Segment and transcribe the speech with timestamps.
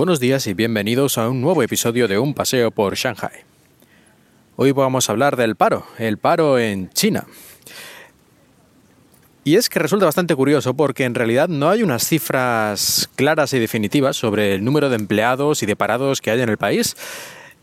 [0.00, 3.44] buenos días y bienvenidos a un nuevo episodio de Un paseo por Shanghai.
[4.56, 7.26] Hoy vamos a hablar del paro, el paro en China.
[9.44, 13.58] Y es que resulta bastante curioso porque en realidad no hay unas cifras claras y
[13.58, 16.96] definitivas sobre el número de empleados y de parados que hay en el país.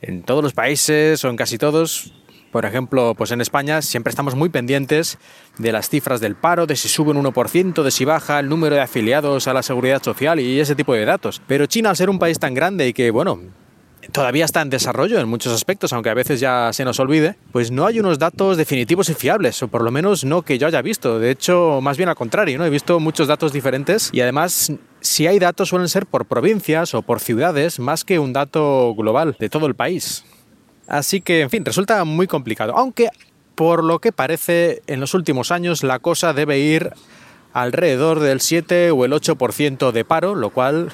[0.03, 2.13] En todos los países o en casi todos
[2.51, 5.17] por ejemplo, pues en España siempre estamos muy pendientes
[5.57, 8.75] de las cifras del paro, de si sube un 1%, de si baja el número
[8.75, 11.41] de afiliados a la seguridad social y ese tipo de datos.
[11.47, 13.39] Pero China, al ser un país tan grande y que, bueno,
[14.11, 17.71] todavía está en desarrollo en muchos aspectos, aunque a veces ya se nos olvide, pues
[17.71, 20.81] no hay unos datos definitivos y fiables, o por lo menos no que yo haya
[20.81, 21.19] visto.
[21.19, 22.66] De hecho, más bien al contrario, ¿no?
[22.66, 24.71] He visto muchos datos diferentes y además
[25.02, 29.35] si hay datos suelen ser por provincias o por ciudades más que un dato global
[29.39, 30.23] de todo el país.
[30.88, 32.73] Así que, en fin, resulta muy complicado.
[32.77, 33.09] Aunque,
[33.55, 36.91] por lo que parece, en los últimos años la cosa debe ir
[37.53, 40.89] alrededor del 7 o el 8% de paro, lo cual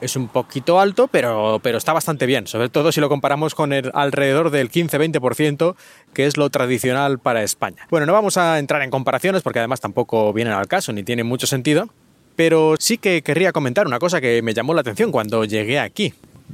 [0.00, 3.72] es un poquito alto, pero, pero está bastante bien, sobre todo si lo comparamos con
[3.72, 5.76] el alrededor del 15-20%,
[6.12, 7.86] que es lo tradicional para España.
[7.88, 11.26] Bueno, no vamos a entrar en comparaciones porque además tampoco vienen al caso ni tienen
[11.26, 11.88] mucho sentido,
[12.34, 16.12] pero sí que querría comentar una cosa que me llamó la atención cuando llegué aquí.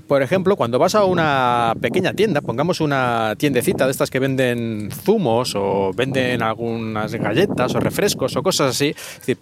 [0.08, 4.88] Por ejemplo, cuando vas a una pequeña tienda, pongamos una tiendecita de estas que venden
[4.90, 8.96] zumos o venden algunas galletas o refrescos o cosas así,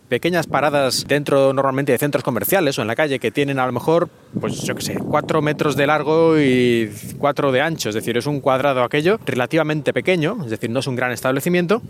[0.09, 3.71] pequeñas paradas dentro normalmente de centros comerciales o en la calle que tienen a lo
[3.71, 4.09] mejor,
[4.41, 8.27] pues yo qué sé, 4 metros de largo y 4 de ancho, es decir, es
[8.27, 11.81] un cuadrado aquello relativamente pequeño, es decir, no es un gran establecimiento,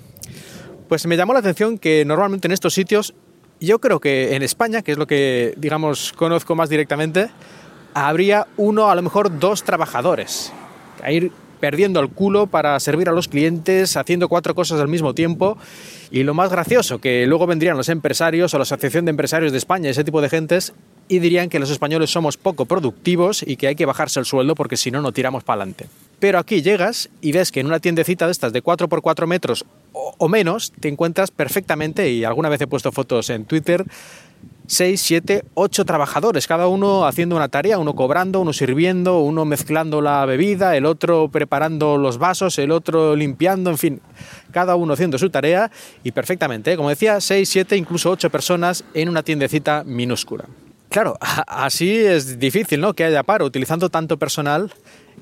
[0.86, 3.14] pues me llamó la atención que normalmente en estos sitios,
[3.58, 7.30] yo creo que en España, que es lo que digamos conozco más directamente,
[8.05, 10.52] habría uno, a lo mejor dos trabajadores.
[11.02, 15.15] A ir perdiendo el culo para servir a los clientes, haciendo cuatro cosas al mismo
[15.15, 15.56] tiempo.
[16.10, 19.59] Y lo más gracioso, que luego vendrían los empresarios o la Asociación de Empresarios de
[19.59, 20.75] España, ese tipo de gentes,
[21.09, 24.54] y dirían que los españoles somos poco productivos y que hay que bajarse el sueldo
[24.54, 25.87] porque si no, no tiramos para adelante.
[26.19, 29.26] Pero aquí llegas y ves que en una tiendecita de estas de 4 por 4
[29.26, 33.84] metros o menos te encuentras perfectamente, y alguna vez he puesto fotos en Twitter,
[34.66, 40.00] 6, 7, 8 trabajadores, cada uno haciendo una tarea, uno cobrando, uno sirviendo, uno mezclando
[40.00, 44.00] la bebida, el otro preparando los vasos, el otro limpiando, en fin,
[44.50, 45.71] cada uno haciendo su tarea
[46.03, 46.77] y perfectamente, ¿eh?
[46.77, 50.47] como decía, 6, 7, incluso 8 personas en una tiendecita minúscula.
[50.88, 51.16] Claro,
[51.47, 52.94] así es difícil, ¿no?
[52.94, 54.72] Que haya paro utilizando tanto personal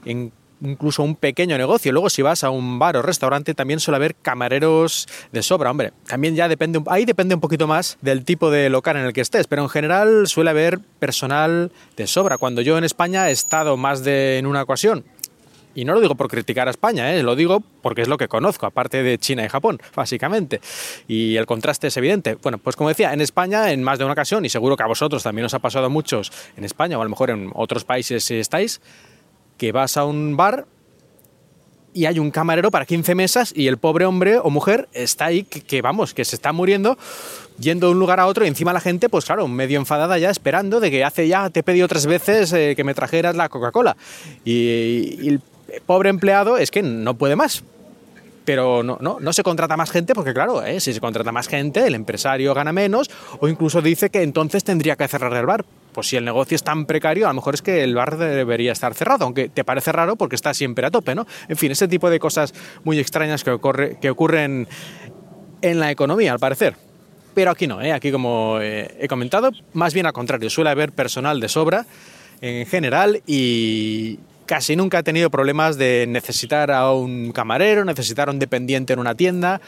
[0.05, 0.33] en
[0.65, 1.93] incluso un pequeño negocio.
[1.93, 5.71] Luego, si vas a un bar o restaurante, también suele haber camareros de sobra.
[5.71, 9.13] Hombre, también ya depende, ahí depende un poquito más del tipo de local en el
[9.13, 12.39] que estés, pero en general suele haber personal de sobra.
[12.39, 15.05] Cuando yo en España he estado más de en una ocasión,
[15.75, 17.23] y no lo digo por criticar a España, ¿eh?
[17.23, 20.61] lo digo porque es lo que conozco, aparte de China y Japón, básicamente.
[21.09, 22.37] Y el contraste es evidente.
[22.37, 24.87] Bueno, pues como decía, en España, en más de una ocasión, y seguro que a
[24.87, 27.85] vosotros también os ha pasado a muchos en España, o a lo mejor en otros
[27.85, 28.81] países si estáis,
[29.57, 30.67] que vas a un bar
[31.95, 35.45] y hay un camarero para 15 mesas y el pobre hombre o mujer está ahí
[35.45, 36.99] que, vamos, que se está muriendo
[37.59, 40.29] yendo de un lugar a otro y encima la gente, pues claro, medio enfadada ya
[40.29, 43.49] esperando de que hace ya, te he pedido tres veces eh, que me trajeras la
[43.49, 43.97] Coca-Cola.
[44.45, 45.41] Y, el
[45.87, 47.63] pobre empleado es que no puede más.
[48.45, 51.49] Pero no, no, no se contrata más gente porque claro, eh, si se contrata más
[51.49, 53.11] gente, el empresario gana menos
[53.41, 55.65] o incluso dice que entonces tendría que cerrar el bar
[55.95, 58.73] pues si el negocio es tan precario, a lo mejor es que el bar debería
[58.73, 61.27] estar cerrado, aunque te parece raro porque está siempre a tope, ¿no?
[61.49, 64.69] En fin, ese tipo de cosas muy extrañas que, ocurre, que ocurren
[65.63, 66.77] en la economía, al parecer.
[67.35, 67.93] Pero aquí no, ¿eh?
[67.93, 71.87] aquí como eh, he comentado, más bien al contrario, suele haber personal de sobra
[72.41, 78.33] en general y casi nunca he tenido problemas de necesitar a un camarero, necesitar a
[78.33, 79.61] un dependiente en una tienda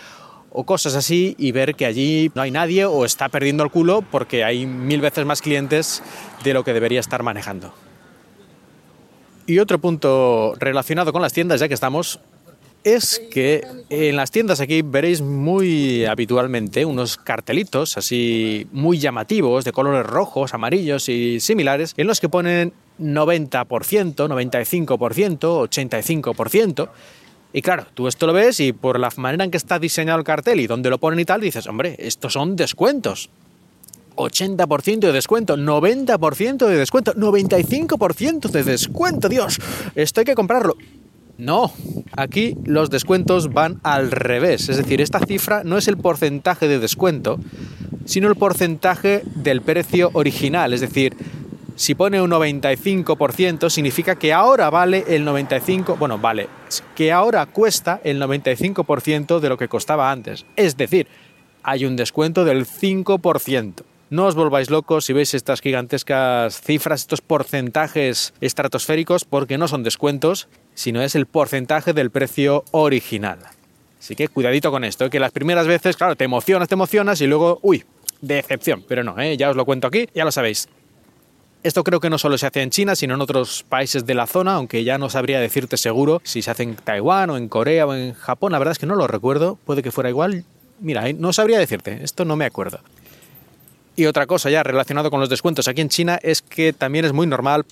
[0.50, 4.02] o cosas así y ver que allí no hay nadie o está perdiendo el culo
[4.02, 6.02] porque hay mil veces más clientes
[6.44, 7.72] de lo que debería estar manejando.
[9.46, 12.20] Y otro punto relacionado con las tiendas, ya que estamos,
[12.82, 19.72] es que en las tiendas aquí veréis muy habitualmente unos cartelitos así muy llamativos de
[19.72, 25.38] colores rojos, amarillos y similares en los que ponen 90%, 95%,
[25.68, 26.88] 85%.
[27.56, 30.26] Y claro, tú esto lo ves y por la manera en que está diseñado el
[30.26, 33.30] cartel y donde lo ponen y tal, dices, hombre, estos son descuentos.
[34.14, 39.58] 80% de descuento, 90% de descuento, 95% de descuento, Dios,
[39.94, 40.76] esto hay que comprarlo.
[41.38, 41.72] No,
[42.14, 46.78] aquí los descuentos van al revés, es decir, esta cifra no es el porcentaje de
[46.78, 47.38] descuento,
[48.04, 51.16] sino el porcentaje del precio original, es decir,
[51.76, 56.48] si pone un 95%, significa que ahora vale el 95%, bueno, vale,
[56.94, 60.46] que ahora cuesta el 95% de lo que costaba antes.
[60.56, 61.06] Es decir,
[61.62, 63.82] hay un descuento del 5%.
[64.08, 69.82] No os volváis locos si veis estas gigantescas cifras, estos porcentajes estratosféricos, porque no son
[69.82, 73.40] descuentos, sino es el porcentaje del precio original.
[73.98, 75.10] Así que cuidadito con esto, ¿eh?
[75.10, 77.84] que las primeras veces, claro, te emocionas, te emocionas y luego, uy,
[78.20, 78.84] decepción.
[78.86, 79.36] Pero no, ¿eh?
[79.36, 80.68] ya os lo cuento aquí, ya lo sabéis.
[81.66, 84.28] Esto creo que no solo se hace en China, sino en otros países de la
[84.28, 87.88] zona, aunque ya no sabría decirte seguro si se hace en Taiwán o en Corea
[87.88, 88.52] o en Japón.
[88.52, 90.44] La verdad es que no lo recuerdo, puede que fuera igual.
[90.78, 92.78] Mira, no sabría decirte, esto no me acuerdo.
[93.96, 97.12] Y otra cosa ya relacionado con los descuentos aquí en China es que también es
[97.12, 97.66] muy normal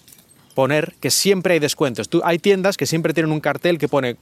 [0.56, 2.08] poner que siempre hay descuentos.
[2.08, 4.16] Tú, hay tiendas que siempre tienen un cartel que pone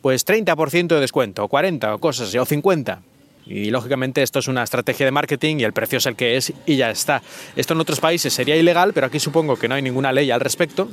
[0.00, 3.00] pues 30% de descuento, o 40 o cosas así, o 50.
[3.46, 6.52] Y lógicamente esto es una estrategia de marketing y el precio es el que es
[6.66, 7.22] y ya está.
[7.56, 10.40] Esto en otros países sería ilegal, pero aquí supongo que no hay ninguna ley al
[10.40, 10.88] respecto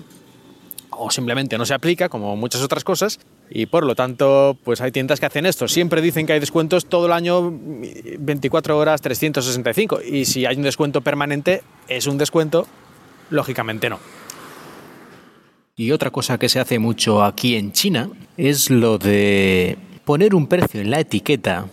[1.00, 3.19] o simplemente no se aplica, como muchas otras cosas,
[3.50, 5.68] y por lo tanto, pues hay tiendas que hacen esto.
[5.69, 7.54] Siempre dicen que hay descuentos todo el año,
[8.19, 12.68] 24 horas, 365, y si hay un descuento permanente, es un descuento,
[13.30, 14.00] lógicamente no.
[15.78, 20.48] Y otra cosa que se hace mucho aquí en China es lo de poner un
[20.48, 21.68] precio en la etiqueta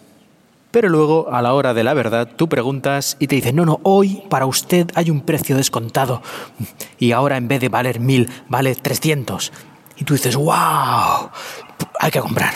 [0.77, 3.81] pero luego, a la hora de la verdad, tú preguntas y te dicen, no, no,
[3.83, 6.21] hoy para usted hay un precio descontado
[6.99, 9.55] y ahora en vez de valer mil, vale 300.
[9.97, 11.31] Y tú dices, wow,
[11.99, 12.53] hay que comprar.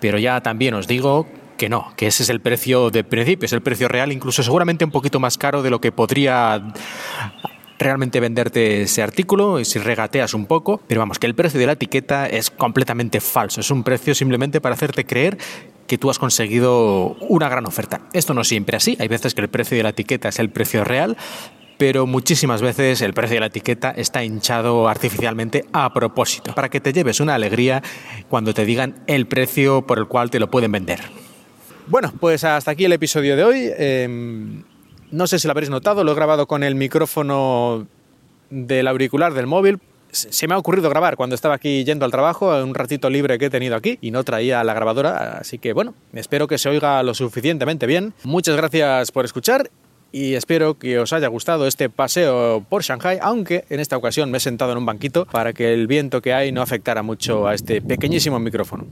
[0.00, 1.26] Pero ya también os digo
[1.56, 4.84] que no, que ese es el precio de principio, es el precio real, incluso seguramente
[4.84, 6.74] un poquito más caro de lo que podría
[7.78, 11.64] realmente venderte ese artículo y si regateas un poco, pero vamos, que el precio de
[11.64, 15.38] la etiqueta es completamente falso, es un precio simplemente para hacerte creer
[15.88, 18.02] que tú has conseguido una gran oferta.
[18.12, 20.84] Esto no siempre así, hay veces que el precio de la etiqueta es el precio
[20.84, 21.16] real,
[21.78, 26.80] pero muchísimas veces el precio de la etiqueta está hinchado artificialmente a propósito, para que
[26.80, 27.82] te lleves una alegría
[28.28, 31.00] cuando te digan el precio por el cual te lo pueden vender.
[31.86, 33.70] Bueno, pues hasta aquí el episodio de hoy.
[33.78, 34.62] Em,
[35.10, 37.86] no sé si lo habréis notado, lo he grabado con el micrófono
[38.50, 42.56] del auricular del móvil se me ha ocurrido grabar cuando estaba aquí yendo al trabajo,
[42.62, 45.94] un ratito libre que he tenido aquí y no traía la grabadora, así que bueno,
[46.12, 48.14] espero que se oiga lo suficientemente bien.
[48.24, 49.70] Muchas gracias por escuchar
[50.10, 54.38] y espero que os haya gustado este paseo por Shanghai, aunque en esta ocasión me
[54.38, 57.54] he sentado en un banquito para que el viento que hay no afectara mucho a
[57.54, 58.86] este pequeñísimo micrófono.